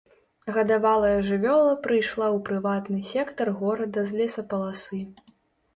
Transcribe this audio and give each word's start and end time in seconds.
Гадавалая 0.53 1.11
жывёла 1.27 1.75
прыйшла 1.89 2.27
ў 2.31 2.39
прыватны 2.49 2.99
сектар 3.13 3.47
горада 3.61 3.99
з 4.13 4.23
лесапаласы. 4.23 4.99